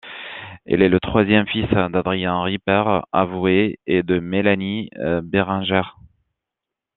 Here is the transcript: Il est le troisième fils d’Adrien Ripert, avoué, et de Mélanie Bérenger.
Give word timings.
Il 0.65 0.81
est 0.81 0.89
le 0.89 0.99
troisième 0.99 1.45
fils 1.45 1.67
d’Adrien 1.69 2.41
Ripert, 2.41 3.05
avoué, 3.11 3.77
et 3.85 4.01
de 4.01 4.17
Mélanie 4.19 4.89
Bérenger. 5.21 5.83